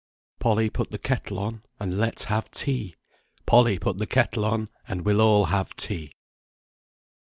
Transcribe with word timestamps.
Polly, 0.39 0.71
put 0.71 0.89
the 0.89 0.97
kettle 0.97 1.37
on, 1.37 1.61
And 1.79 1.99
let's 1.99 2.23
have 2.23 2.49
tea! 2.49 2.95
Polly, 3.45 3.77
put 3.77 3.99
the 3.99 4.07
kettle 4.07 4.45
on, 4.45 4.67
And 4.87 5.03
we'll 5.05 5.21
all 5.21 5.45
have 5.45 5.75
tea. 5.75 6.11